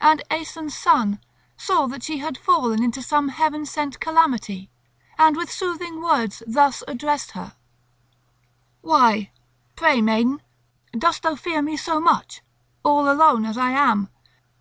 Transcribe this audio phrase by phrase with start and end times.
[0.00, 1.20] And Aeson's son
[1.56, 4.72] saw that she had fallen into some heaven sent calamity,
[5.16, 7.54] and with soothing words thus addressed her:
[8.80, 9.30] "Why,
[9.76, 10.42] pray, maiden,
[10.90, 12.40] dost thou fear me so much,
[12.82, 14.08] all alone as I am?